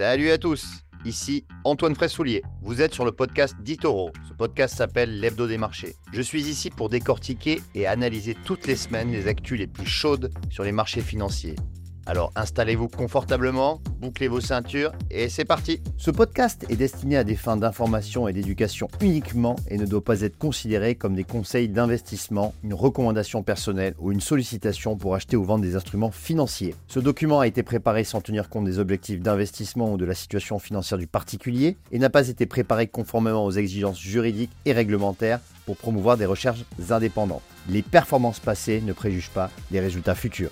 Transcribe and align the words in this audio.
Salut 0.00 0.30
à 0.30 0.38
tous, 0.38 0.82
ici 1.04 1.44
Antoine 1.62 1.94
Fraissoulier. 1.94 2.42
Vous 2.62 2.80
êtes 2.80 2.94
sur 2.94 3.04
le 3.04 3.12
podcast 3.12 3.54
d'Itoro. 3.60 4.12
Ce 4.26 4.32
podcast 4.32 4.74
s'appelle 4.74 5.20
L'Hebdo 5.20 5.46
des 5.46 5.58
marchés. 5.58 5.94
Je 6.10 6.22
suis 6.22 6.48
ici 6.48 6.70
pour 6.70 6.88
décortiquer 6.88 7.60
et 7.74 7.86
analyser 7.86 8.34
toutes 8.46 8.66
les 8.66 8.76
semaines 8.76 9.12
les 9.12 9.28
actus 9.28 9.58
les 9.58 9.66
plus 9.66 9.84
chaudes 9.84 10.32
sur 10.48 10.64
les 10.64 10.72
marchés 10.72 11.02
financiers. 11.02 11.54
Alors 12.10 12.32
installez-vous 12.34 12.88
confortablement, 12.88 13.80
bouclez 14.00 14.26
vos 14.26 14.40
ceintures 14.40 14.90
et 15.12 15.28
c'est 15.28 15.44
parti 15.44 15.80
Ce 15.96 16.10
podcast 16.10 16.66
est 16.68 16.74
destiné 16.74 17.16
à 17.16 17.22
des 17.22 17.36
fins 17.36 17.56
d'information 17.56 18.26
et 18.26 18.32
d'éducation 18.32 18.88
uniquement 19.00 19.54
et 19.68 19.78
ne 19.78 19.86
doit 19.86 20.02
pas 20.02 20.22
être 20.22 20.36
considéré 20.36 20.96
comme 20.96 21.14
des 21.14 21.22
conseils 21.22 21.68
d'investissement, 21.68 22.52
une 22.64 22.74
recommandation 22.74 23.44
personnelle 23.44 23.94
ou 24.00 24.10
une 24.10 24.20
sollicitation 24.20 24.96
pour 24.96 25.14
acheter 25.14 25.36
ou 25.36 25.44
vendre 25.44 25.62
des 25.62 25.76
instruments 25.76 26.10
financiers. 26.10 26.74
Ce 26.88 26.98
document 26.98 27.38
a 27.38 27.46
été 27.46 27.62
préparé 27.62 28.02
sans 28.02 28.20
tenir 28.20 28.48
compte 28.48 28.64
des 28.64 28.80
objectifs 28.80 29.20
d'investissement 29.20 29.92
ou 29.92 29.96
de 29.96 30.04
la 30.04 30.14
situation 30.16 30.58
financière 30.58 30.98
du 30.98 31.06
particulier 31.06 31.76
et 31.92 32.00
n'a 32.00 32.10
pas 32.10 32.26
été 32.26 32.44
préparé 32.44 32.88
conformément 32.88 33.44
aux 33.44 33.52
exigences 33.52 34.00
juridiques 34.00 34.50
et 34.64 34.72
réglementaires 34.72 35.38
pour 35.64 35.76
promouvoir 35.76 36.16
des 36.16 36.26
recherches 36.26 36.64
indépendantes. 36.90 37.42
Les 37.68 37.82
performances 37.82 38.40
passées 38.40 38.82
ne 38.84 38.92
préjugent 38.92 39.30
pas 39.30 39.48
des 39.70 39.78
résultats 39.78 40.16
futurs. 40.16 40.50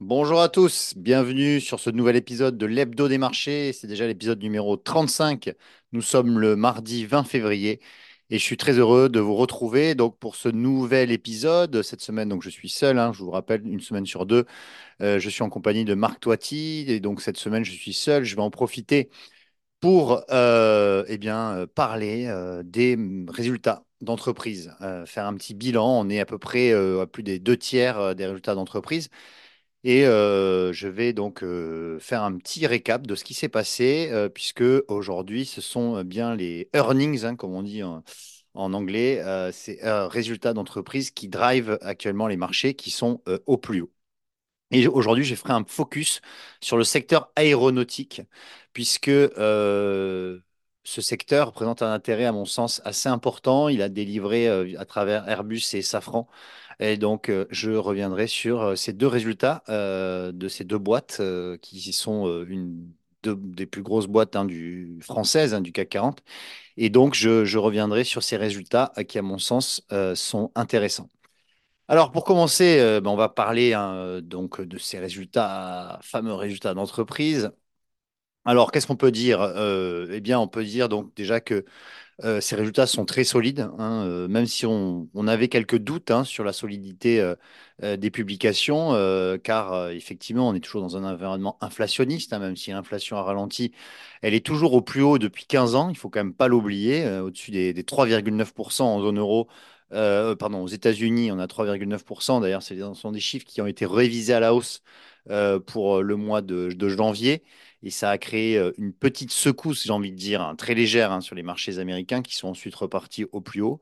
Bonjour 0.00 0.40
à 0.42 0.48
tous, 0.50 0.92
bienvenue 0.96 1.58
sur 1.60 1.80
ce 1.80 1.88
nouvel 1.88 2.16
épisode 2.16 2.58
de 2.58 2.66
l'Hebdo 2.66 3.08
des 3.08 3.16
marchés. 3.18 3.72
C'est 3.72 3.86
déjà 3.86 4.06
l'épisode 4.06 4.42
numéro 4.42 4.76
35. 4.76 5.54
Nous 5.92 6.02
sommes 6.02 6.38
le 6.38 6.54
mardi 6.54 7.06
20 7.06 7.24
février 7.24 7.80
et 8.28 8.38
je 8.38 8.42
suis 8.42 8.58
très 8.58 8.74
heureux 8.78 9.08
de 9.08 9.20
vous 9.20 9.34
retrouver 9.34 9.94
donc 9.94 10.18
pour 10.18 10.36
ce 10.36 10.48
nouvel 10.50 11.10
épisode. 11.12 11.82
Cette 11.82 12.02
semaine, 12.02 12.28
donc 12.28 12.42
je 12.42 12.50
suis 12.50 12.68
seul, 12.68 12.98
hein, 12.98 13.12
je 13.14 13.22
vous 13.22 13.30
rappelle, 13.30 13.66
une 13.66 13.80
semaine 13.80 14.04
sur 14.06 14.26
deux. 14.26 14.44
Euh, 15.02 15.18
je 15.20 15.30
suis 15.30 15.42
en 15.44 15.50
compagnie 15.50 15.84
de 15.84 15.94
Marc 15.94 16.20
Toiti 16.20 16.86
et 16.88 17.00
donc 17.00 17.22
cette 17.22 17.38
semaine, 17.38 17.64
je 17.64 17.72
suis 17.72 17.94
seul. 17.94 18.24
Je 18.24 18.36
vais 18.36 18.42
en 18.42 18.50
profiter 18.50 19.10
pour 19.80 20.24
euh, 20.30 21.04
eh 21.08 21.18
bien, 21.18 21.66
parler 21.74 22.26
euh, 22.28 22.62
des 22.64 22.98
résultats 23.28 23.84
d'entreprise, 24.02 24.74
faire 25.06 25.26
un 25.26 25.34
petit 25.34 25.54
bilan. 25.54 26.00
On 26.00 26.10
est 26.10 26.20
à 26.20 26.26
peu 26.26 26.38
près 26.38 26.72
à 26.72 27.06
plus 27.06 27.22
des 27.22 27.38
deux 27.38 27.56
tiers 27.56 28.14
des 28.14 28.26
résultats 28.26 28.54
d'entreprise. 28.54 29.08
Et 29.88 30.02
je 30.02 30.88
vais 30.88 31.12
donc 31.12 31.44
faire 32.00 32.24
un 32.24 32.36
petit 32.38 32.66
récap 32.66 33.06
de 33.06 33.14
ce 33.14 33.22
qui 33.22 33.34
s'est 33.34 33.48
passé, 33.48 34.10
puisque 34.34 34.64
aujourd'hui, 34.88 35.46
ce 35.46 35.60
sont 35.60 36.02
bien 36.02 36.34
les 36.34 36.68
earnings, 36.74 37.24
hein, 37.24 37.36
comme 37.36 37.54
on 37.54 37.62
dit 37.62 37.84
en, 37.84 38.02
anglais, 38.54 39.22
ces 39.52 39.78
résultats 39.82 40.54
d'entreprise 40.54 41.12
qui 41.12 41.28
drivent 41.28 41.78
actuellement 41.82 42.26
les 42.26 42.36
marchés 42.36 42.74
qui 42.74 42.90
sont 42.90 43.22
au 43.46 43.58
plus 43.58 43.82
haut. 43.82 43.92
Et 44.72 44.88
aujourd'hui, 44.88 45.22
je 45.22 45.36
ferai 45.36 45.52
un 45.52 45.64
focus 45.64 46.20
sur 46.60 46.76
le 46.76 46.82
secteur 46.82 47.30
aéronautique, 47.36 48.22
puisque 48.72 49.08
ce 50.86 51.02
secteur 51.02 51.52
présente 51.52 51.82
un 51.82 51.92
intérêt, 51.92 52.24
à 52.24 52.32
mon 52.32 52.46
sens, 52.46 52.80
assez 52.84 53.08
important. 53.08 53.68
Il 53.68 53.82
a 53.82 53.88
délivré 53.88 54.48
à 54.48 54.84
travers 54.84 55.28
Airbus 55.28 55.62
et 55.74 55.82
Safran 55.82 56.28
et 56.78 56.96
donc, 56.96 57.30
euh, 57.30 57.46
je 57.50 57.70
reviendrai 57.70 58.26
sur 58.26 58.60
euh, 58.62 58.74
ces 58.76 58.92
deux 58.92 59.06
résultats 59.06 59.62
euh, 59.68 60.32
de 60.32 60.48
ces 60.48 60.64
deux 60.64 60.78
boîtes 60.78 61.20
qui 61.62 61.92
sont 61.92 62.44
une 62.44 62.92
des 63.22 63.66
plus 63.66 63.82
grosses 63.82 64.06
boîtes 64.06 64.36
hein, 64.36 64.46
françaises 65.00 65.54
hein, 65.54 65.60
du 65.60 65.72
CAC 65.72 65.88
40. 65.88 66.22
Et 66.76 66.90
donc, 66.90 67.14
je, 67.14 67.58
reviendrai 67.58 68.04
sur 68.04 68.22
ces 68.22 68.36
résultats 68.36 68.92
qui, 69.08 69.18
à 69.18 69.22
mon 69.22 69.38
sens, 69.38 69.82
sont 70.14 70.52
intéressants. 70.54 71.08
Alors, 71.88 72.12
pour 72.12 72.24
commencer, 72.24 73.00
ben, 73.02 73.10
on 73.10 73.16
va 73.16 73.28
parler 73.28 73.72
hein, 73.72 74.20
donc 74.22 74.60
de 74.60 74.78
ces 74.78 74.98
résultats, 74.98 75.98
fameux 76.02 76.34
résultats 76.34 76.74
d'entreprise. 76.74 77.50
Alors, 78.46 78.70
qu'est-ce 78.72 78.86
qu'on 78.86 78.96
peut 78.96 79.10
dire? 79.10 79.42
Eh 80.12 80.20
bien, 80.20 80.38
on 80.38 80.48
peut 80.48 80.64
dire 80.64 80.88
donc 80.88 81.14
déjà 81.14 81.40
que 81.40 81.64
euh, 82.24 82.40
ces 82.40 82.56
résultats 82.56 82.86
sont 82.86 83.04
très 83.04 83.24
solides, 83.24 83.68
hein, 83.78 84.04
euh, 84.06 84.26
même 84.28 84.46
si 84.46 84.64
on, 84.64 85.08
avait 85.28 85.48
quelques 85.48 85.76
doutes 85.76 86.10
hein, 86.10 86.24
sur 86.24 86.44
la 86.44 86.52
solidité 86.54 87.20
euh, 87.82 87.96
des 87.96 88.10
publications, 88.10 88.92
car 89.42 89.90
effectivement, 89.90 90.48
on 90.48 90.54
est 90.54 90.60
toujours 90.60 90.80
dans 90.82 90.96
un 90.96 91.04
environnement 91.04 91.58
inflationniste, 91.60 92.32
hein, 92.32 92.38
même 92.38 92.56
si 92.56 92.70
l'inflation 92.70 93.16
a 93.18 93.22
ralenti, 93.22 93.72
elle 94.22 94.34
est 94.34 94.44
toujours 94.44 94.72
au 94.74 94.82
plus 94.82 95.02
haut 95.02 95.18
depuis 95.18 95.44
15 95.46 95.74
ans, 95.74 95.90
il 95.90 95.96
faut 95.96 96.08
quand 96.08 96.20
même 96.20 96.34
pas 96.34 96.48
l'oublier, 96.48 97.06
au-dessus 97.20 97.50
des, 97.50 97.74
3,9% 97.82 98.82
en 98.82 99.00
zone 99.00 99.18
euro. 99.18 99.48
pardon, 99.90 100.62
aux 100.62 100.68
États-Unis, 100.68 101.30
on 101.32 101.38
a 101.38 101.46
3,9%. 101.46 102.40
D'ailleurs, 102.40 102.62
ce 102.62 102.74
sont 102.94 103.12
des 103.12 103.20
chiffres 103.20 103.46
qui 103.46 103.60
ont 103.60 103.66
été 103.66 103.84
révisés 103.86 104.32
à 104.34 104.40
la 104.40 104.54
hausse 104.54 104.82
pour 105.66 106.02
le 106.02 106.16
mois 106.16 106.40
de 106.42 106.88
janvier 106.88 107.42
et 107.86 107.90
ça 107.90 108.10
a 108.10 108.18
créé 108.18 108.58
euh, 108.58 108.72
une 108.78 108.92
petite 108.92 109.30
secousse, 109.30 109.84
j'ai 109.84 109.92
envie 109.92 110.10
de 110.10 110.16
dire, 110.16 110.42
hein, 110.42 110.56
très 110.56 110.74
légère 110.74 111.12
hein, 111.12 111.20
sur 111.20 111.36
les 111.36 111.44
marchés 111.44 111.78
américains 111.78 112.20
qui 112.20 112.34
sont 112.34 112.48
ensuite 112.48 112.74
repartis 112.74 113.26
au 113.30 113.40
plus 113.40 113.60
haut. 113.60 113.80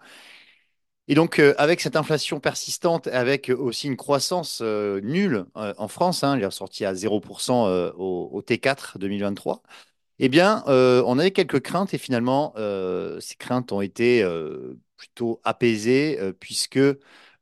Et 1.08 1.14
donc, 1.14 1.38
euh, 1.38 1.54
avec 1.58 1.80
cette 1.80 1.96
inflation 1.96 2.40
persistante, 2.40 3.06
avec 3.08 3.50
aussi 3.50 3.86
une 3.88 3.96
croissance 3.96 4.60
euh, 4.62 5.00
nulle 5.02 5.46
en 5.54 5.88
France, 5.88 6.22
hein, 6.24 6.36
il 6.36 6.42
est 6.42 6.46
ressorti 6.46 6.84
à 6.84 6.92
0% 6.94 7.92
au, 7.96 8.42
T4 8.42 8.98
2023, 8.98 9.62
eh 10.18 10.28
bien, 10.28 10.62
on 10.66 11.18
avait 11.18 11.32
quelques 11.32 11.60
craintes 11.60 11.92
et 11.94 11.98
finalement, 11.98 12.54
ces 13.20 13.34
craintes 13.36 13.72
ont 13.72 13.80
été 13.80 14.24
plutôt 14.96 15.40
apaisées 15.44 16.18
puisque 16.38 16.78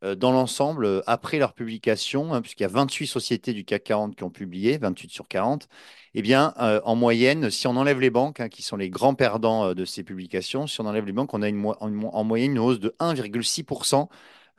dans 0.01 0.31
l'ensemble, 0.31 1.03
après 1.05 1.37
leur 1.37 1.53
publication, 1.53 2.41
puisqu'il 2.41 2.63
y 2.63 2.65
a 2.65 2.69
28 2.69 3.07
sociétés 3.07 3.53
du 3.53 3.63
CAC 3.63 3.83
40 3.83 4.15
qui 4.15 4.23
ont 4.23 4.31
publié, 4.31 4.77
28 4.79 5.11
sur 5.11 5.27
40, 5.27 5.69
eh 6.15 6.21
bien, 6.21 6.53
euh, 6.59 6.79
en 6.83 6.95
moyenne, 6.95 7.49
si 7.49 7.67
on 7.67 7.75
enlève 7.75 7.99
les 7.99 8.11
banques, 8.11 8.39
hein, 8.39 8.49
qui 8.49 8.61
sont 8.61 8.77
les 8.77 8.89
grands 8.89 9.15
perdants 9.15 9.65
euh, 9.69 9.73
de 9.73 9.85
ces 9.85 10.03
publications, 10.03 10.67
si 10.67 10.79
on 10.81 10.85
enlève 10.85 11.05
les 11.05 11.11
banques, 11.11 11.33
on 11.33 11.41
a 11.41 11.49
en, 11.51 12.23
moyenne 12.23 12.51
une 12.51 12.59
hausse 12.59 12.79
de 12.79 12.95
1,6% 12.99 14.09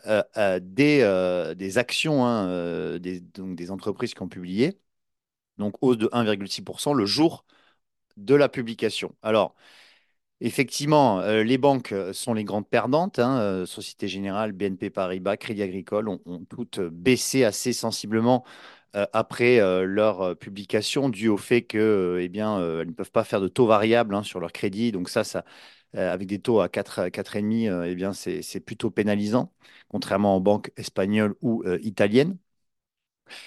euh, 0.06 0.60
des, 0.60 1.78
actions 1.78 2.26
hein, 2.26 2.98
des 2.98 3.70
entreprises 3.70 4.14
qui 4.14 4.22
ont 4.22 4.28
publié. 4.28 4.78
Donc, 5.59 5.76
hausse 5.82 5.98
de 5.98 6.09
1,6% 6.09 6.94
le 6.94 7.06
jour 7.06 7.44
de 8.16 8.34
la 8.34 8.48
publication. 8.48 9.14
Alors, 9.22 9.54
Effectivement, 10.41 11.21
les 11.22 11.59
banques 11.59 11.95
sont 12.12 12.34
les 12.34 12.45
grandes 12.45 12.69
perdantes. 12.69 13.19
Hein, 13.19 13.65
Société 13.67 14.09
Générale, 14.09 14.53
BNP 14.53 14.91
Paribas, 14.91 15.37
Crédit 15.37 15.62
Agricole 15.62 16.09
ont, 16.09 16.21
toutes 16.50 16.81
baissé 16.81 17.45
assez 17.45 17.72
sensiblement 17.72 18.44
euh, 18.97 19.06
après 19.12 19.59
euh, 19.61 19.84
leur 19.84 20.21
euh, 20.23 20.34
publication, 20.37 21.09
dû 21.09 21.28
au 21.28 21.37
fait 21.37 21.62
que, 21.62 22.19
eh 22.23 22.28
ne 22.28 22.93
peuvent 22.93 23.11
pas 23.11 23.25
faire 23.25 23.41
de 23.41 23.49
taux 23.49 23.67
variables 23.67 24.15
hein, 24.15 24.23
sur 24.23 24.39
leur 24.41 24.53
crédit. 24.53 24.93
Donc 24.93 25.09
ça, 25.09 25.25
ça 25.25 25.44
avec 25.97 26.27
des 26.27 26.41
taux 26.41 26.61
à 26.61 26.69
4, 26.69 27.09
4,5, 27.09 27.84
eh 27.87 27.94
bien, 27.94 28.12
c'est 28.12 28.59
plutôt 28.61 28.91
pénalisant, 28.91 29.53
contrairement 29.89 30.37
aux 30.37 30.41
banques 30.41 30.73
espagnoles 30.77 31.37
ou 31.41 31.62
italiennes. 31.83 32.37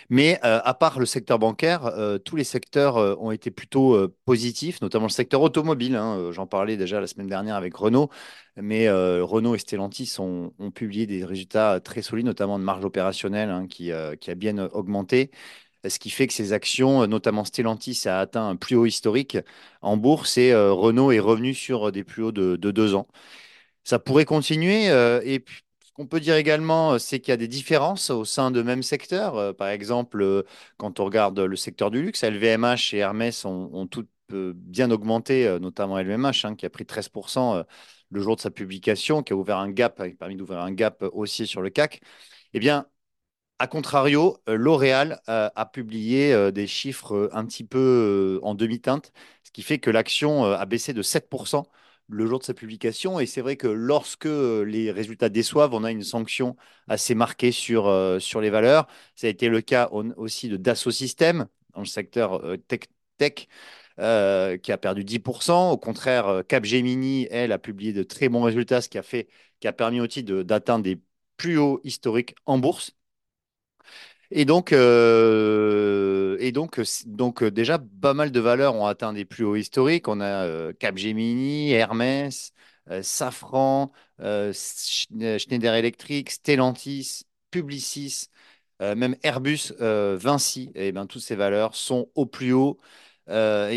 Mais 0.10 0.40
euh, 0.44 0.60
à 0.64 0.74
part 0.74 1.00
le 1.00 1.06
secteur 1.06 1.40
bancaire, 1.40 1.86
euh, 1.86 2.18
tous 2.18 2.36
les 2.36 2.44
secteurs 2.44 2.98
euh, 2.98 3.16
ont 3.20 3.32
été 3.32 3.52
plutôt 3.52 4.08
positifs, 4.26 4.82
notamment 4.82 5.06
le 5.06 5.12
secteur 5.12 5.42
automobile. 5.42 5.96
Hein, 5.96 6.32
j'en 6.32 6.48
parlais 6.48 6.78
déjà 6.78 7.00
la 7.02 7.08
semaine 7.08 7.28
dernière 7.28 7.56
avec 7.56 7.76
Renault, 7.76 8.10
mais 8.56 8.90
Renault 8.90 9.56
et 9.56 9.60
Stellantis 9.60 10.16
ont, 10.20 10.52
publié 10.74 11.06
des 11.08 11.26
résultats 11.26 11.80
très 11.80 12.02
solides, 12.02 12.26
notamment 12.26 12.60
de 12.60 12.64
marge 12.64 12.86
opérationnelle 12.86 13.50
hein, 13.50 13.68
qui, 13.68 13.92
a 13.92 14.16
bien 14.36 14.58
augmenté. 14.58 15.32
Ce 15.88 16.00
qui 16.00 16.10
fait 16.10 16.28
que 16.28 16.34
ces 16.34 16.54
actions, 16.54 17.08
notamment 17.08 17.46
Stellantis, 17.46 18.08
a 18.08 18.20
atteint 18.20 18.50
un 18.50 18.56
plus 18.56 18.76
haut 18.76 18.86
historique 18.86 19.38
en 19.82 19.98
bourse 19.98 20.38
et 20.38 20.54
Renault 20.56 21.12
est 21.12 21.20
revenu 21.20 21.54
sur 21.54 21.92
des 21.92 22.04
plus 22.04 22.24
hauts 22.24 22.32
de, 22.32 22.56
de 22.56 22.72
deux 22.72 22.96
ans. 22.96 23.08
Ça 23.84 24.00
pourrait 24.00 24.26
continuer. 24.26 24.88
et 25.24 25.40
puis, 25.40 25.64
qu'on 25.98 26.08
peut 26.08 26.20
dire 26.20 26.36
également, 26.36 26.94
euh, 26.94 27.00
c'est 27.00 27.20
qu'il 27.20 27.32
y 27.32 27.34
a 27.34 27.38
des 27.38 27.48
différences 27.48 28.10
au 28.12 28.24
sein 28.26 28.52
de 28.52 28.62
même 28.62 28.84
secteur. 28.84 29.36
Euh, 29.36 29.54
par 29.54 29.70
exemple, 29.70 30.22
euh, 30.22 30.44
quand 30.78 31.00
on 31.00 31.06
regarde 31.06 31.40
le 31.40 31.56
secteur 31.56 31.90
du 31.92 32.02
luxe, 32.04 32.24
LVMH 32.24 32.94
et 32.94 33.00
Hermès 33.00 33.46
ont, 33.46 33.70
ont 33.74 33.88
toutes 33.88 34.10
bien 34.30 34.92
augmenté, 34.92 35.58
notamment 35.62 35.98
LVMH, 35.98 36.44
hein, 36.44 36.56
qui 36.56 36.66
a 36.66 36.70
pris 36.70 36.86
13% 36.86 37.64
le 38.12 38.22
jour 38.22 38.36
de 38.36 38.42
sa 38.42 38.52
publication, 38.52 39.24
qui 39.24 39.32
a 39.32 39.38
ouvert 39.38 39.58
un 39.58 39.70
gap, 39.72 40.02
a 40.02 40.10
permis 40.10 40.36
d'ouvrir 40.36 40.60
un 40.60 40.74
gap 40.74 41.02
haussier 41.14 41.46
sur 41.46 41.62
le 41.62 41.70
CAC. 41.70 42.02
Eh 42.54 42.60
bien, 42.60 42.88
a 43.60 43.68
contrario, 43.68 44.38
L'Oréal 44.48 45.22
a 45.28 45.66
publié 45.68 46.52
des 46.52 46.68
chiffres 46.68 47.30
un 47.34 47.46
petit 47.46 47.64
peu 47.64 48.40
en 48.44 48.56
demi-teinte, 48.56 49.14
ce 49.44 49.52
qui 49.52 49.64
fait 49.64 49.80
que 49.80 49.90
l'action 49.92 50.46
a 50.46 50.66
baissé 50.66 50.94
de 50.94 51.02
7% 51.02 51.66
le 52.08 52.26
jour 52.26 52.40
de 52.40 52.44
sa 52.44 52.54
publication. 52.54 53.20
Et 53.20 53.26
c'est 53.26 53.42
vrai 53.42 53.56
que 53.58 53.68
lorsque 53.68 54.26
les 54.26 54.92
résultats 54.92 55.30
déçoivent, 55.30 55.74
on 55.74 55.84
a 55.84 55.92
une 55.92 56.04
sanction 56.04 56.56
assez 56.88 57.16
marquée 57.16 57.52
sur, 57.52 57.88
euh, 57.88 58.20
sur 58.20 58.42
les 58.42 58.50
valeurs. 58.50 58.88
Ça 59.16 59.28
a 59.28 59.30
été 59.30 59.50
le 59.50 59.62
cas 59.62 59.90
aussi 59.92 60.50
de 60.50 60.58
Dassault 60.58 60.92
Systèmes 60.92 61.48
dans 61.74 61.82
le 61.82 61.86
secteur 61.86 62.44
euh, 62.46 62.58
tech, 62.58 62.82
tech 63.18 63.48
euh, 64.00 64.58
qui 64.58 64.72
a 64.72 64.78
perdu 64.78 65.04
10%. 65.04 65.72
Au 65.72 65.78
contraire, 65.78 66.44
Capgemini, 66.48 67.28
elle, 67.32 67.52
a 67.52 67.60
publié 67.60 67.94
de 67.94 68.04
très 68.04 68.30
bons 68.30 68.44
résultats, 68.44 68.82
ce 68.82 68.90
qui 68.90 68.98
a, 68.98 69.04
fait, 69.04 69.28
qui 69.60 69.68
a 69.68 69.74
permis 69.74 70.00
aussi 70.02 70.24
d'atteindre 70.24 70.84
des 70.84 71.02
plus 71.38 71.58
hauts 71.58 71.82
historiques 71.84 72.36
en 72.46 72.58
bourse. 72.58 72.94
Et 74.32 74.46
donc, 74.46 74.74
euh, 74.74 76.38
euh, 77.42 77.52
déjà, 77.52 77.80
pas 78.02 78.14
mal 78.14 78.32
de 78.32 78.40
valeurs 78.40 78.76
ont 78.76 78.86
atteint 78.86 79.14
des 79.14 79.26
plus 79.26 79.46
hauts 79.46 79.56
historiques. 79.56 80.08
On 80.08 80.20
a 80.20 80.46
euh, 80.46 80.74
Capgemini, 80.74 81.72
Hermès, 81.72 82.52
Safran, 83.02 83.92
Sch- 84.20 85.08
Schneider 85.40 85.74
Electric, 85.76 86.30
Stellantis, 86.32 87.24
Publicis, 87.52 88.30
même 88.80 89.16
Airbus, 89.24 89.74
Vinci. 89.80 90.72
Et 90.76 90.92
ben, 90.92 91.06
toutes 91.08 91.22
ces 91.22 91.36
valeurs 91.36 91.76
sont 91.76 92.10
au 92.16 92.26
plus 92.26 92.54
haut. 92.54 92.80
Euh, 93.30 93.70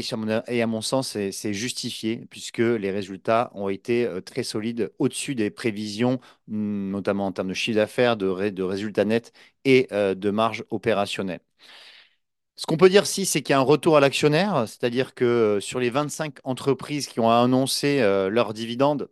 et, 0.48 0.62
à 0.62 0.66
mon, 0.66 0.80
sens, 0.80 1.16
c'est 1.32 1.52
justifié 1.54 2.26
puisque 2.30 2.58
les 2.58 2.90
résultats 2.90 3.50
ont 3.54 3.68
été 3.68 4.06
euh, 4.06 4.20
très 4.20 4.42
solides 4.44 4.92
au-dessus 4.98 5.34
des 5.34 5.50
prévisions, 5.50 6.20
hum, 6.50 6.90
notamment 6.90 7.26
en 7.26 7.32
termes 7.32 7.48
de 7.48 7.54
chiffre 7.54 7.76
d'affaires, 7.76 8.16
de, 8.16 8.26
ré- 8.28 8.52
de 8.52 8.62
résultats 8.62 9.04
nets 9.04 9.32
et 9.64 9.88
euh, 9.92 10.14
de 10.14 10.30
marge 10.30 10.64
opérationnelle. 10.70 11.40
Ce 12.56 12.66
qu'on 12.66 12.76
peut 12.76 12.90
dire, 12.90 13.06
si, 13.06 13.24
c'est 13.24 13.40
qu'il 13.42 13.52
y 13.54 13.56
a 13.56 13.58
un 13.58 13.62
retour 13.62 13.96
à 13.96 14.00
l'actionnaire, 14.00 14.68
c'est-à-dire 14.68 15.14
que 15.14 15.58
sur 15.60 15.80
les 15.80 15.88
25 15.90 16.36
entreprises 16.44 17.06
qui 17.06 17.18
ont 17.20 17.30
annoncé 17.30 18.00
euh, 18.02 18.28
leurs 18.28 18.52
dividendes, 18.52 19.08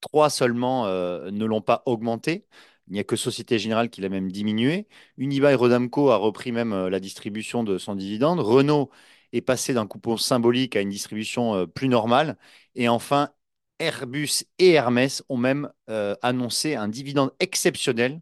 trois 0.00 0.30
seulement 0.30 0.86
ne 0.86 1.44
l'ont 1.44 1.62
pas 1.62 1.82
augmenté. 1.86 2.46
Il 2.88 2.94
n'y 2.94 3.00
a 3.00 3.04
que 3.04 3.16
Société 3.16 3.58
Générale 3.58 3.90
qui 3.90 4.00
l'a 4.00 4.08
même 4.08 4.32
diminué. 4.32 4.88
Unibail 5.18 5.54
Rodamco 5.56 6.10
a 6.10 6.16
repris 6.16 6.52
même 6.52 6.88
la 6.88 7.00
distribution 7.00 7.64
de 7.64 7.78
son 7.78 7.94
dividende. 7.96 8.40
Renault 8.40 8.90
est 9.32 9.40
passé 9.40 9.74
d'un 9.74 9.86
coupon 9.86 10.16
symbolique 10.16 10.76
à 10.76 10.80
une 10.80 10.90
distribution 10.90 11.54
euh, 11.54 11.66
plus 11.66 11.88
normale. 11.88 12.36
Et 12.74 12.88
enfin, 12.88 13.30
Airbus 13.78 14.44
et 14.58 14.72
Hermès 14.72 15.22
ont 15.28 15.36
même 15.36 15.70
euh, 15.88 16.14
annoncé 16.22 16.74
un 16.76 16.88
dividende 16.88 17.32
exceptionnel 17.40 18.20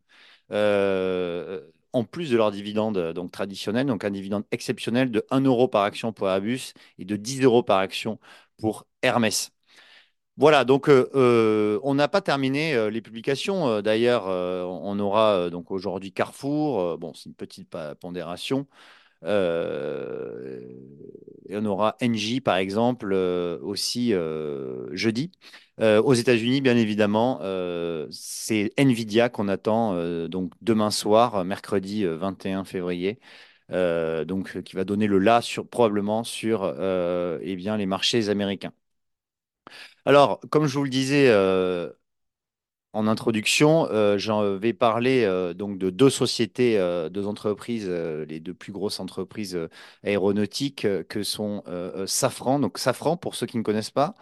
euh, 0.52 1.60
en 1.92 2.04
plus 2.04 2.30
de 2.30 2.36
leur 2.36 2.50
dividende 2.50 3.12
donc 3.12 3.32
traditionnel, 3.32 3.86
donc 3.86 4.04
un 4.04 4.10
dividende 4.10 4.44
exceptionnel 4.50 5.10
de 5.10 5.24
1 5.30 5.40
euro 5.42 5.68
par 5.68 5.82
action 5.82 6.12
pour 6.12 6.28
Airbus 6.28 6.72
et 6.98 7.04
de 7.04 7.16
10 7.16 7.42
euros 7.42 7.62
par 7.62 7.78
action 7.78 8.18
pour 8.58 8.86
Hermès. 9.02 9.50
Voilà, 10.36 10.64
donc 10.64 10.88
on 10.88 11.94
n'a 11.94 12.08
pas 12.08 12.20
terminé 12.20 12.90
les 12.90 13.00
publications. 13.02 13.82
D'ailleurs, 13.82 14.26
on 14.26 14.98
aura 15.00 15.50
donc 15.50 15.70
aujourd'hui 15.72 16.12
Carrefour. 16.12 16.96
bon, 16.98 17.12
c'est 17.14 17.28
une 17.28 17.34
petite 17.34 17.68
pondération. 18.00 18.68
Euh, 19.24 20.60
et 21.48 21.56
on 21.56 21.64
aura 21.64 21.96
Engie, 22.02 22.40
par 22.40 22.56
exemple, 22.56 23.10
euh, 23.12 23.58
aussi 23.62 24.12
euh, 24.14 24.88
jeudi. 24.94 25.30
Aux 25.80 26.12
États-Unis, 26.14 26.60
bien 26.60 26.76
évidemment, 26.76 27.38
c'est 28.10 28.72
Nvidia 28.76 29.28
qu'on 29.28 29.46
attend 29.46 29.94
donc 30.28 30.52
demain 30.60 30.90
soir, 30.90 31.44
mercredi 31.44 32.04
euh, 32.04 32.16
21 32.16 32.64
février. 32.64 33.20
donc, 33.70 34.60
qui 34.62 34.74
va 34.76 34.84
donner 34.84 35.06
le 35.06 35.18
là 35.18 35.40
sur, 35.40 35.68
probablement 35.68 36.24
sur 36.24 36.64
eh 37.42 37.56
bien, 37.56 37.76
les 37.76 37.86
marchés 37.86 38.28
américains. 38.28 38.72
Alors, 40.04 40.40
comme 40.50 40.66
je 40.66 40.78
vous 40.78 40.84
le 40.84 40.90
disais 40.90 41.28
en 42.98 43.06
introduction, 43.06 43.86
euh, 43.90 44.18
j'en 44.18 44.56
vais 44.56 44.72
parler 44.72 45.22
euh, 45.24 45.54
donc 45.54 45.78
de 45.78 45.88
deux 45.90 46.10
sociétés, 46.10 46.78
euh, 46.78 47.08
deux 47.08 47.26
entreprises, 47.26 47.88
les 47.88 48.40
deux 48.40 48.54
plus 48.54 48.72
grosses 48.72 48.98
entreprises 48.98 49.58
aéronautiques 50.04 50.86
que 51.08 51.22
sont 51.22 51.62
Safran. 52.06 52.58
Donc, 52.58 52.78
Safran, 52.78 53.16
pour 53.16 53.34
ceux 53.36 53.46
qui 53.46 53.56
ne 53.58 53.62
connaissent 53.62 53.90
pas, 53.92 54.14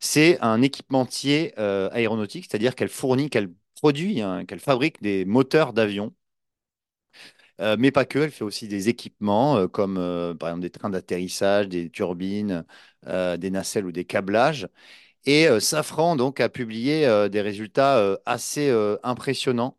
c'est 0.00 0.38
un 0.40 0.62
équipementier 0.62 1.56
aéronautique, 1.58 2.46
c'est-à-dire 2.50 2.74
qu'elle 2.74 2.88
fournit, 2.88 3.30
qu'elle 3.30 3.52
produit, 3.80 4.20
hein, 4.20 4.44
qu'elle 4.44 4.60
fabrique 4.60 5.00
des 5.02 5.24
moteurs 5.24 5.72
d'avion. 5.72 6.12
Euh, 7.60 7.76
mais 7.78 7.90
pas 7.92 8.04
que, 8.04 8.18
elle 8.18 8.30
fait 8.32 8.44
aussi 8.44 8.66
des 8.68 8.88
équipements 8.88 9.68
comme 9.68 9.94
par 10.38 10.48
exemple 10.48 10.62
des 10.62 10.70
trains 10.70 10.90
d'atterrissage, 10.90 11.68
des 11.68 11.90
turbines, 11.90 12.64
des 13.06 13.50
nacelles 13.50 13.86
ou 13.86 13.92
des 13.92 14.04
câblages. 14.04 14.68
Et 15.26 15.48
euh, 15.48 15.60
Safran 15.60 16.16
donc 16.16 16.40
a 16.40 16.48
publié 16.48 17.06
euh, 17.06 17.28
des 17.28 17.40
résultats 17.42 17.98
euh, 17.98 18.16
assez 18.26 18.70
impressionnants 19.02 19.76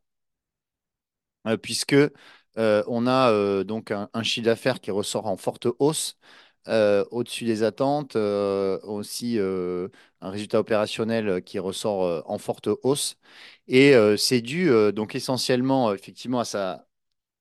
puisque 1.61 1.95
on 2.57 3.07
a 3.07 3.63
donc 3.63 3.91
un, 3.91 4.09
chiffre 4.23 4.45
d'affaires 4.45 4.79
qui 4.81 4.91
ressort 4.91 5.27
en 5.27 5.37
forte 5.37 5.67
hausse 5.79 6.17
au-dessus 6.67 7.45
des 7.45 7.63
attentes, 7.63 8.15
aussi 8.15 9.37
un 9.39 10.29
résultat 10.29 10.59
opérationnel 10.59 11.43
qui 11.43 11.59
ressort 11.59 12.23
en 12.29 12.37
forte 12.37 12.69
hausse. 12.83 13.17
Et 13.67 13.93
c'est 14.17 14.41
dû 14.41 14.69
donc 14.93 15.15
essentiellement 15.15 15.93
effectivement 15.93 16.39
à 16.39 16.45
sa 16.45 16.87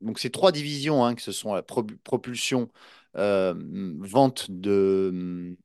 donc 0.03 0.19
ces 0.21 0.31
trois 0.31 0.53
divisions 0.53 1.05
hein, 1.05 1.15
que 1.15 1.23
ce 1.23 1.33
sont 1.33 1.55
la 1.55 1.63
pro- 1.63 1.87
propulsion, 2.05 2.69
vente 3.15 4.51
de 4.51 5.57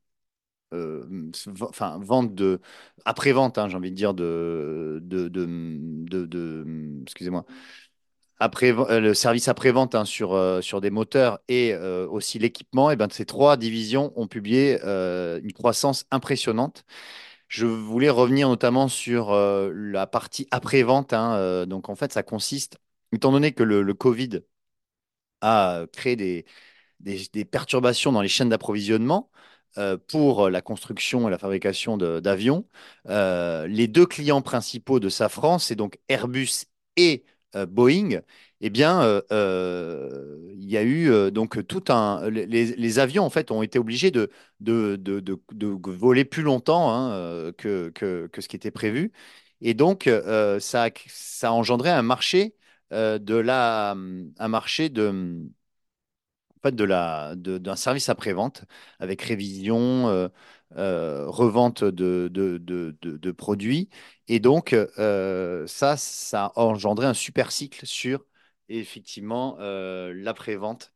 enfin, 1.62 2.00
vente 2.02 2.36
de, 2.36 2.60
après-vente, 3.06 3.58
hein, 3.58 3.70
j'ai 3.70 3.78
envie 3.78 3.92
de 3.92 3.96
dire, 3.96 4.14
de, 4.14 5.00
de, 5.04 5.28
de, 5.28 7.02
excusez-moi, 7.04 7.46
après, 8.40 8.72
euh, 8.72 9.00
le 9.02 9.14
service 9.14 9.48
après-vente 9.50 9.96
hein, 9.96 10.06
sur, 10.06 10.34
euh, 10.34 10.62
sur 10.62 10.80
des 10.82 10.90
moteurs 10.92 11.40
et 11.50 11.74
euh, 11.74 12.08
aussi 12.08 12.40
l'équipement, 12.40 12.90
et 12.90 12.96
ben, 12.96 13.10
ces 13.12 13.26
trois 13.26 13.58
divisions 13.58 14.14
ont 14.16 14.28
publié 14.28 14.80
une 14.82 15.54
croissance 15.54 16.06
impressionnante. 16.12 16.86
Je 17.48 17.66
voulais 17.66 18.10
revenir 18.10 18.48
notamment 18.50 18.88
sur 18.88 19.34
la 19.34 20.08
partie 20.08 20.48
après-vente. 20.52 21.14
hein, 21.14 21.36
euh, 21.38 21.66
donc, 21.66 21.90
en 21.90 21.96
fait, 21.96 22.14
ça 22.14 22.24
consiste, 22.24 22.78
étant 23.14 23.32
donné 23.32 23.54
que 23.54 23.64
le, 23.64 23.94
Covid 23.94 24.42
a 25.42 25.86
créé 25.94 26.16
des, 26.16 26.46
des, 27.00 27.46
perturbations 27.46 28.12
dans 28.12 28.22
les 28.22 28.28
chaînes 28.28 28.50
d'approvisionnement 28.50 29.32
pour 30.08 30.50
la 30.50 30.62
construction 30.62 31.28
et 31.28 31.32
la 31.32 31.38
fabrication 31.38 31.98
d'avions. 31.98 32.66
Euh, 33.08 33.68
les 33.68 33.88
deux 33.88 34.06
clients 34.06 34.42
principaux 34.42 35.00
de 35.00 35.10
Safran, 35.10 35.60
c'est 35.60 35.76
donc 35.76 36.00
Airbus 36.10 36.66
et 36.98 37.24
euh, 37.56 37.66
Boeing. 37.66 38.22
Eh 38.62 38.70
bien, 38.70 39.02
euh, 39.04 39.22
euh, 39.32 40.38
il 40.56 40.70
y 40.70 40.78
a 40.78 40.82
eu 40.84 41.10
euh, 41.12 41.32
donc 41.32 41.66
tout 41.68 41.84
un. 41.90 42.30
Les, 42.30 43.00
avions, 43.00 43.24
en 43.24 43.30
fait, 43.30 43.52
ont 43.52 43.64
été 43.64 43.80
obligés 43.80 44.12
de, 44.12 44.30
voler 45.88 46.26
plus 46.26 46.44
longtemps 46.44 46.92
hein, 46.92 47.12
euh, 47.14 47.52
que, 47.54 48.30
ce 48.40 48.48
qui 48.48 48.56
était 48.56 48.72
prévu. 48.72 49.12
Et 49.62 49.74
donc, 49.74 50.08
euh, 50.08 50.60
ça, 50.60 50.86
a- 50.86 51.52
engendré 51.52 51.90
un 51.90 52.02
marché 52.02 52.56
euh, 52.94 53.20
de 53.20 53.36
la, 53.36 53.92
un 53.92 54.48
marché 54.48 54.90
de 54.90 55.50
de 56.66 56.84
la, 56.84 57.36
d'un 57.36 57.76
service 57.76 58.10
après-vente 58.10 58.66
avec 59.00 59.22
révision, 59.22 60.10
euh, 60.10 60.28
euh, 60.78 61.26
revente 61.28 61.84
de, 61.84 62.28
de, 62.30 63.32
produits. 63.32 63.90
Et 64.28 64.40
donc, 64.40 64.74
euh, 64.74 65.66
ça, 65.68 65.98
ça 65.98 66.46
a 66.56 66.60
engendré 66.60 67.06
un 67.06 67.14
super 67.14 67.52
cycle 67.52 67.86
sur 67.86 68.26
effectivement 68.68 69.58
l'après-vente 69.60 70.94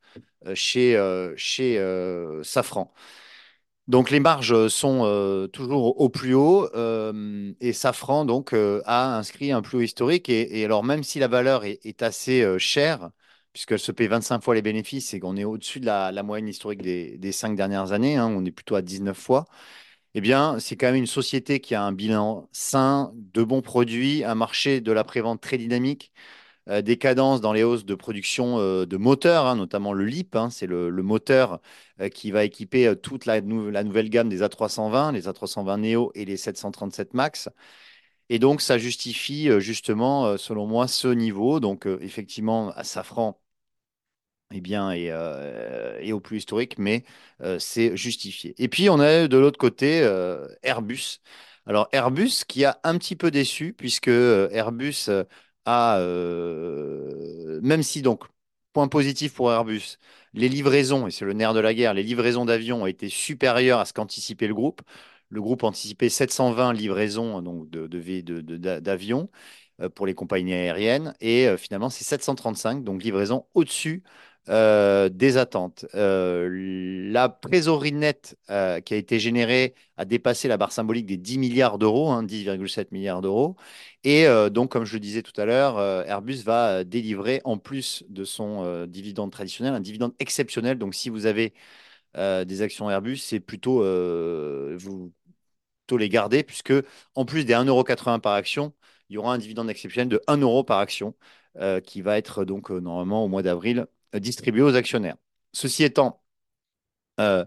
chez, 0.54 0.96
chez 1.36 1.78
Safran. 2.42 2.92
Donc 3.86 4.10
les 4.10 4.20
marges 4.20 4.68
sont 4.68 5.48
toujours 5.52 6.00
au 6.00 6.08
plus 6.08 6.34
haut 6.34 6.70
et 7.60 7.72
Safran 7.72 8.24
donc 8.24 8.54
a 8.54 9.16
inscrit 9.18 9.50
un 9.52 9.60
plus 9.60 9.78
haut 9.78 9.80
historique 9.82 10.28
et, 10.28 10.64
alors 10.64 10.84
même 10.84 11.02
si 11.02 11.18
la 11.18 11.26
valeur 11.28 11.64
est, 11.64 12.02
assez 12.02 12.58
chère 12.58 13.10
puisqu'elle 13.54 13.78
se 13.78 13.92
paie 13.92 14.08
25 14.08 14.42
fois 14.42 14.54
les 14.54 14.62
bénéfices 14.62 15.14
et 15.14 15.20
qu'on 15.20 15.36
est 15.36 15.44
au-dessus 15.44 15.80
de 15.80 15.86
la, 15.86 16.22
moyenne 16.22 16.48
historique 16.48 16.82
des, 16.82 17.32
cinq 17.32 17.56
dernières 17.56 17.92
années, 17.92 18.16
hein, 18.16 18.28
on 18.28 18.44
est 18.44 18.50
plutôt 18.52 18.74
à 18.76 18.82
19 18.82 19.16
fois, 19.16 19.46
eh 20.14 20.20
bien 20.20 20.58
c'est 20.60 20.76
quand 20.76 20.86
même 20.86 20.96
une 20.96 21.06
société 21.06 21.60
qui 21.60 21.74
a 21.74 21.82
un 21.82 21.92
bilan 21.92 22.48
sain, 22.52 23.12
de 23.14 23.42
bons 23.44 23.62
produits, 23.62 24.24
un 24.24 24.34
marché 24.34 24.80
de 24.80 24.92
la 24.92 25.04
prévente 25.04 25.40
très 25.40 25.58
dynamique 25.58 26.12
euh, 26.70 26.80
des 26.80 26.96
cadences 26.96 27.40
dans 27.42 27.52
les 27.52 27.62
hausses 27.62 27.84
de 27.84 27.94
production 27.94 28.58
euh, 28.58 28.86
de 28.86 28.96
moteurs, 28.96 29.46
hein, 29.46 29.56
notamment 29.56 29.92
le 29.92 30.04
LEAP, 30.06 30.34
hein, 30.36 30.48
c'est 30.50 30.66
le, 30.66 30.90
moteur 31.02 31.60
euh, 32.00 32.08
qui 32.08 32.30
va 32.30 32.44
équiper 32.44 32.94
toute 33.02 33.26
la, 33.26 33.40
la 33.40 33.84
nouvelle 33.84 34.08
gamme 34.08 34.30
des 34.30 34.40
A320, 34.42 35.12
les 35.12 35.28
A320 35.28 35.80
Neo 35.80 36.10
et 36.14 36.24
les 36.24 36.38
737 36.38 37.12
MAX. 37.12 37.50
Et 38.30 38.38
donc, 38.38 38.62
ça 38.62 38.78
justifie 38.78 39.50
justement, 39.60 40.38
selon 40.38 40.66
moi, 40.66 40.88
ce 40.88 41.08
niveau. 41.08 41.60
Donc, 41.60 41.86
effectivement, 42.00 42.70
à 42.70 42.82
Safran, 42.84 43.38
eh 44.52 44.60
bien, 44.60 44.92
et, 44.92 45.10
euh, 45.10 45.98
et 46.00 46.12
au 46.12 46.20
plus 46.20 46.38
historique, 46.38 46.78
mais 46.78 47.04
euh, 47.42 47.58
c'est 47.58 47.96
justifié. 47.96 48.54
Et 48.58 48.68
puis, 48.68 48.88
on 48.88 49.00
a 49.00 49.26
de 49.26 49.36
l'autre 49.36 49.58
côté 49.58 50.00
euh, 50.02 50.46
Airbus. 50.62 51.18
Alors, 51.66 51.88
Airbus 51.92 52.44
qui 52.46 52.64
a 52.64 52.78
un 52.84 52.96
petit 52.98 53.16
peu 53.16 53.30
déçu, 53.30 53.72
puisque 53.72 54.08
Airbus 54.08 55.08
a, 55.66 55.98
même 57.62 57.82
si 57.82 58.02
donc, 58.02 58.24
point 58.72 58.88
positif 58.88 59.34
pour 59.34 59.52
Airbus, 59.52 59.98
les 60.34 60.48
livraisons, 60.48 61.06
et 61.06 61.10
c'est 61.10 61.24
le 61.24 61.32
nerf 61.32 61.54
de 61.54 61.60
la 61.60 61.74
guerre, 61.74 61.94
les 61.94 62.02
livraisons 62.02 62.44
d'avions 62.44 62.82
ont 62.82 62.86
été 62.86 63.08
supérieures 63.08 63.78
à 63.80 63.84
ce 63.84 63.92
qu'anticipait 63.92 64.46
le 64.48 64.54
groupe. 64.54 64.82
Le 65.30 65.40
groupe 65.40 65.64
anticipait 65.64 66.08
720 66.10 66.72
livraisons 66.72 67.40
donc 67.42 67.68
de- 67.70 67.86
d'avions. 68.80 69.30
pour 69.94 70.06
les 70.06 70.14
compagnies 70.14 70.52
aériennes. 70.54 71.14
Et 71.20 71.48
finalement, 71.58 71.90
c'est 71.90 72.04
735, 72.04 72.84
donc 72.84 73.02
livraison 73.02 73.46
au-dessus 73.54 74.02
euh, 74.50 75.08
des 75.08 75.38
attentes. 75.38 75.86
Euh, 75.94 77.10
la 77.10 77.30
trésorerie 77.30 77.92
nette 77.92 78.36
euh, 78.50 78.80
qui 78.80 78.92
a 78.92 78.98
été 78.98 79.18
générée 79.18 79.74
a 79.96 80.04
dépassé 80.04 80.48
la 80.48 80.58
barre 80.58 80.72
symbolique 80.72 81.06
des 81.06 81.16
10 81.16 81.38
milliards 81.38 81.78
d'euros, 81.78 82.12
10,7 82.22 82.80
hein, 82.80 82.84
milliards 82.92 83.22
d'euros. 83.22 83.56
Et 84.02 84.26
donc, 84.50 84.70
comme 84.70 84.84
je 84.84 84.94
le 84.94 85.00
disais 85.00 85.22
tout 85.22 85.38
à 85.40 85.46
l'heure, 85.46 85.80
Airbus 86.06 86.42
va 86.42 86.84
délivrer, 86.84 87.40
en 87.44 87.56
plus 87.56 88.04
de 88.08 88.24
son 88.24 88.86
dividende 88.86 89.32
traditionnel, 89.32 89.72
un 89.74 89.80
dividende 89.80 90.14
exceptionnel. 90.18 90.78
Donc, 90.78 90.94
si 90.94 91.08
vous 91.08 91.26
avez 91.26 91.54
des 92.14 92.62
actions 92.62 92.90
Airbus, 92.90 93.18
c'est 93.18 93.40
plutôt, 93.40 93.78
vous, 94.76 95.12
plutôt 95.86 95.96
les 95.98 96.08
garder, 96.08 96.42
puisque 96.42 96.74
en 97.14 97.24
plus 97.24 97.44
des 97.44 97.54
1,80€ 97.54 98.20
par 98.20 98.34
action, 98.34 98.74
il 99.08 99.14
y 99.14 99.18
aura 99.18 99.34
un 99.34 99.38
dividende 99.38 99.70
exceptionnel 99.70 100.08
de 100.08 100.22
1 100.26 100.38
euro 100.38 100.64
par 100.64 100.78
action. 100.80 101.14
qui 101.84 102.02
va 102.02 102.18
être 102.18 102.44
donc 102.44 102.70
normalement 102.70 103.24
au 103.24 103.28
mois 103.28 103.42
d'avril 103.42 103.86
distribué 104.20 104.62
aux 104.62 104.74
actionnaires. 104.74 105.16
Ceci 105.52 105.84
étant, 105.84 106.22
euh, 107.20 107.44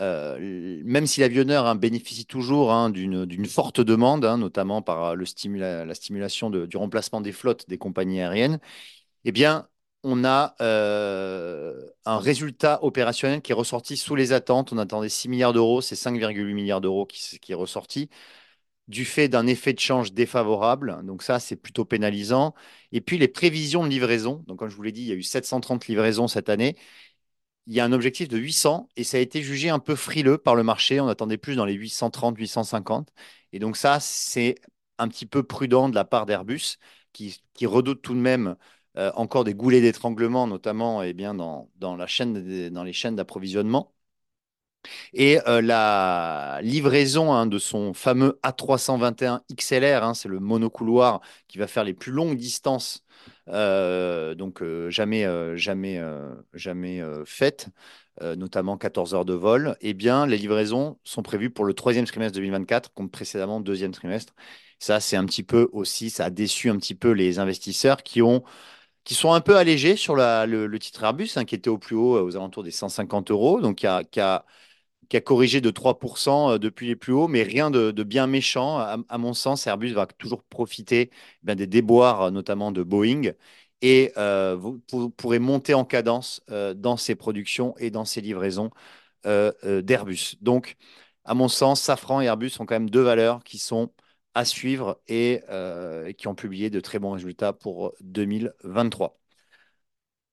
euh, 0.00 0.80
même 0.84 1.06
si 1.06 1.20
l'avionneur 1.20 1.66
hein, 1.66 1.74
bénéficie 1.74 2.26
toujours 2.26 2.72
hein, 2.72 2.90
d'une 2.90 3.46
forte 3.46 3.80
demande, 3.80 4.24
hein, 4.24 4.38
notamment 4.38 4.82
par 4.82 5.16
la 5.16 5.26
stimulation 5.26 6.50
du 6.50 6.76
remplacement 6.76 7.20
des 7.20 7.32
flottes 7.32 7.68
des 7.68 7.78
compagnies 7.78 8.20
aériennes, 8.20 8.60
eh 9.24 9.32
on 10.04 10.24
a 10.24 10.54
euh, 10.60 11.90
un 12.04 12.18
résultat 12.18 12.82
opérationnel 12.84 13.42
qui 13.42 13.52
est 13.52 13.54
ressorti 13.54 13.96
sous 13.96 14.14
les 14.14 14.32
attentes. 14.32 14.72
On 14.72 14.78
attendait 14.78 15.08
6 15.08 15.28
milliards 15.28 15.52
d'euros, 15.52 15.80
c'est 15.80 15.96
5,8 15.96 16.54
milliards 16.54 16.80
d'euros 16.80 17.06
qui, 17.06 17.52
est 17.52 17.54
ressorti 17.54 18.08
du 18.88 19.04
fait 19.04 19.28
d'un 19.28 19.46
effet 19.46 19.72
de 19.72 19.78
change 19.80 20.12
défavorable. 20.12 21.04
Donc 21.04 21.22
ça, 21.22 21.40
c'est 21.40 21.56
plutôt 21.56 21.84
pénalisant. 21.84 22.54
Et 22.92 23.00
puis 23.00 23.18
les 23.18 23.28
prévisions 23.28 23.84
de 23.84 23.88
livraison. 23.90 24.44
Donc 24.46 24.58
comme 24.58 24.68
je 24.70 24.76
vous 24.76 24.82
l'ai 24.82 24.92
dit, 24.92 25.02
il 25.02 25.08
y 25.08 25.12
a 25.12 25.14
eu 25.14 25.22
730 25.22 25.86
livraisons 25.88 26.28
cette 26.28 26.48
année. 26.48 26.76
Il 27.66 27.74
y 27.74 27.80
a 27.80 27.84
un 27.84 27.92
objectif 27.92 28.28
de 28.28 28.38
800 28.38 28.88
et 28.96 29.04
ça 29.04 29.18
a 29.18 29.20
été 29.20 29.42
jugé 29.42 29.68
un 29.68 29.78
peu 29.78 29.94
frileux 29.94 30.38
par 30.38 30.54
le 30.54 30.62
marché. 30.62 31.00
On 31.00 31.08
attendait 31.08 31.36
plus 31.38 31.56
dans 31.56 31.66
les 31.66 31.74
830, 31.74 32.38
850. 32.38 33.12
Et 33.52 33.58
donc 33.58 33.76
ça, 33.76 34.00
c'est 34.00 34.56
un 34.98 35.08
petit 35.08 35.26
peu 35.26 35.42
prudent 35.42 35.88
de 35.88 35.94
la 35.94 36.04
part 36.04 36.26
d'Airbus 36.26 36.78
qui, 37.12 37.66
redoute 37.66 38.02
tout 38.02 38.14
de 38.14 38.20
même 38.20 38.56
euh, 38.96 39.10
encore 39.14 39.44
des 39.44 39.54
goulets 39.54 39.80
d'étranglement, 39.80 40.46
notamment 40.46 41.02
eh 41.02 41.12
bien, 41.14 41.34
dans, 41.34 41.68
la 41.80 42.06
chaîne, 42.06 42.70
dans 42.70 42.84
les 42.84 42.92
chaînes 42.92 43.16
d'approvisionnement. 43.16 43.94
Et 45.12 45.40
euh, 45.46 45.60
la 45.60 46.60
livraison 46.62 47.32
hein, 47.32 47.46
de 47.46 47.58
son 47.58 47.94
fameux 47.94 48.38
A321 48.42 49.40
XLR, 49.54 50.04
hein, 50.04 50.14
c'est 50.14 50.28
le 50.28 50.40
monocouloir 50.40 51.20
qui 51.48 51.58
va 51.58 51.66
faire 51.66 51.84
les 51.84 51.94
plus 51.94 52.12
longues 52.12 52.36
distances, 52.36 53.04
euh, 53.48 54.34
donc 54.34 54.62
euh, 54.62 54.90
jamais, 54.90 55.26
jamais, 55.56 56.00
jamais 56.54 57.02
faites, 57.24 57.68
notamment 58.20 58.76
14 58.76 59.14
heures 59.14 59.24
de 59.24 59.34
vol. 59.34 59.76
Eh 59.80 59.94
bien, 59.94 60.26
les 60.26 60.38
livraisons 60.38 60.98
sont 61.04 61.22
prévues 61.22 61.50
pour 61.50 61.64
le 61.64 61.74
troisième 61.74 62.04
trimestre 62.04 62.36
2024, 62.36 62.92
comme 62.94 63.10
précédemment 63.10 63.60
deuxième 63.60 63.92
trimestre. 63.92 64.34
Ça, 64.80 65.00
c'est 65.00 65.16
un 65.16 65.24
petit 65.24 65.42
peu 65.42 65.68
aussi, 65.72 66.10
ça 66.10 66.26
a 66.26 66.30
déçu 66.30 66.70
un 66.70 66.76
petit 66.76 66.94
peu 66.94 67.10
les 67.10 67.38
investisseurs 67.38 68.02
qui 68.02 68.22
ont 68.22 68.44
qui 69.08 69.14
sont 69.14 69.32
un 69.32 69.40
peu 69.40 69.56
allégés 69.56 69.96
sur 69.96 70.14
le, 70.16 70.76
titre 70.78 71.02
Airbus, 71.02 71.30
hein, 71.36 71.46
qui 71.46 71.54
était 71.54 71.70
au 71.70 71.78
plus 71.78 71.96
haut, 71.96 72.20
aux 72.22 72.36
alentours 72.36 72.62
des 72.62 72.70
150 72.70 73.30
euros, 73.30 73.60
donc 73.60 73.76
qui 73.76 73.86
a, 73.86 74.04
qui 74.04 74.20
a 74.20 74.44
qui 75.08 75.16
a 75.16 75.20
corrigé 75.20 75.60
de 75.60 75.70
3% 75.70 76.54
euh, 76.54 76.58
depuis 76.58 76.86
les 76.86 76.96
plus 76.96 77.12
hauts, 77.12 77.28
mais 77.28 77.42
rien 77.42 77.70
de, 77.70 77.90
bien 78.02 78.26
méchant. 78.26 78.78
À, 78.78 79.18
mon 79.18 79.34
sens, 79.34 79.66
Airbus 79.66 79.92
va 79.92 80.06
toujours 80.06 80.42
profiter 80.44 81.10
eh 81.48 81.54
des 81.54 81.66
déboires, 81.66 82.22
euh, 82.22 82.30
notamment 82.30 82.72
de 82.72 82.82
Boeing, 82.82 83.32
et 83.82 84.12
euh, 84.16 84.56
vous, 84.56 84.80
pourrez 85.10 85.38
monter 85.38 85.74
en 85.74 85.84
cadence 85.84 86.42
dans 86.76 86.96
ses 86.96 87.14
productions 87.14 87.74
et 87.78 87.90
dans 87.90 88.04
ses 88.04 88.20
livraisons 88.20 88.70
d'Airbus. 89.24 90.36
Donc, 90.40 90.76
à 91.24 91.34
mon 91.34 91.48
sens, 91.48 91.82
Safran 91.82 92.20
et 92.20 92.26
Airbus 92.26 92.50
sont 92.50 92.66
quand 92.66 92.74
même 92.74 92.90
deux 92.90 93.02
valeurs 93.02 93.44
qui 93.44 93.58
sont 93.58 93.92
à 94.34 94.44
suivre 94.44 95.00
et 95.08 95.42
qui 96.16 96.28
ont 96.28 96.34
publié 96.34 96.70
de 96.70 96.80
très 96.80 96.98
bons 96.98 97.12
résultats 97.12 97.52
pour 97.52 97.94
2023. 98.00 99.18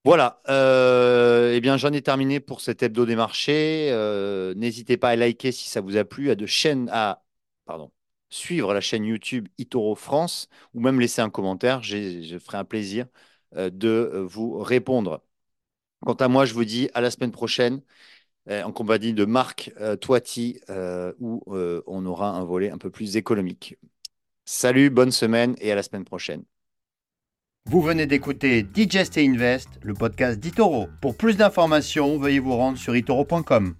Voilà, 0.05 0.39
euh, 0.49 1.53
eh 1.55 1.61
bien 1.61 1.77
j'en 1.77 1.91
ai 1.91 2.01
terminé 2.03 2.39
pour 2.39 2.61
cet 2.61 2.83
hebdo 2.83 3.07
des 3.07 3.15
marchés. 3.15 3.89
Euh, 3.91 4.53
n'hésitez 4.53 4.97
pas 4.97 5.09
à 5.09 5.15
liker 5.15 5.51
si 5.51 5.67
ça 5.67 5.81
vous 5.81 5.97
a 5.97 6.05
plu, 6.05 6.29
à 6.29 6.35
de 6.35 6.45
chaînes, 6.45 6.89
à 6.91 7.23
suivre 8.29 8.73
la 8.73 8.81
chaîne 8.81 9.05
YouTube 9.05 9.47
Itoro 9.57 9.95
France 9.95 10.47
ou 10.73 10.79
même 10.79 10.99
laisser 10.99 11.21
un 11.21 11.29
commentaire. 11.31 11.81
Je 11.81 12.37
ferai 12.39 12.57
un 12.57 12.65
plaisir 12.65 13.07
euh, 13.55 13.69
de 13.71 14.25
vous 14.29 14.59
répondre. 14.59 15.23
Quant 16.01 16.13
à 16.15 16.27
moi, 16.27 16.45
je 16.45 16.53
vous 16.53 16.65
dis 16.65 16.89
à 16.93 17.01
la 17.01 17.11
semaine 17.11 17.31
prochaine 17.31 17.81
en 18.49 18.71
compagnie 18.71 19.13
de 19.13 19.25
Marc 19.25 19.73
Toiti 20.01 20.61
où 21.19 21.43
on 21.87 22.05
aura 22.05 22.29
un 22.31 22.43
volet 22.45 22.69
un 22.71 22.77
peu 22.77 22.91
plus 22.91 23.17
économique. 23.17 23.77
Salut, 24.45 24.89
bonne 24.91 25.11
semaine 25.11 25.55
et 25.59 25.71
à 25.71 25.75
la 25.75 25.83
semaine 25.83 26.05
prochaine. 26.05 26.43
Vous 27.67 27.81
venez 27.81 28.05
d'écouter 28.05 28.61
Digest 28.61 29.17
et 29.17 29.25
Invest, 29.27 29.67
le 29.81 29.95
podcast 29.95 30.39
d'Itoro. 30.39 30.87
Pour 31.01 31.17
plus 31.17 31.35
d'informations, 31.35 32.19
veuillez 32.19 32.37
vous 32.37 32.55
rendre 32.55 32.77
sur 32.77 32.95
itoro.com. 32.95 33.73